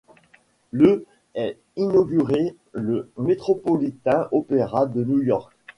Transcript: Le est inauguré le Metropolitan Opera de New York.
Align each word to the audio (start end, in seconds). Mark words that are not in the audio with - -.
Le 0.71 1.05
est 1.35 1.59
inauguré 1.75 2.55
le 2.71 3.11
Metropolitan 3.19 4.25
Opera 4.31 4.87
de 4.87 5.03
New 5.03 5.21
York. 5.21 5.53